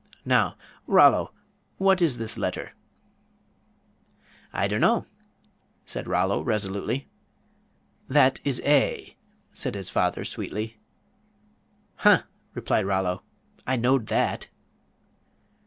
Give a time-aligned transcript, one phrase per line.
[0.25, 0.57] Now,
[0.87, 1.31] Rollo,
[1.77, 2.71] what is this letter?"
[4.51, 5.05] "I dunno,"
[5.85, 7.07] said Rollo, resolutely.
[8.09, 9.15] "That is A,"
[9.53, 10.79] said his father, sweetly.
[11.97, 12.23] "Huh,"
[12.55, 13.21] replied Rollo,
[13.67, 14.47] "I knowed that."